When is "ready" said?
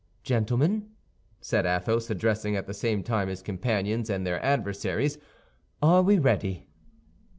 6.17-6.65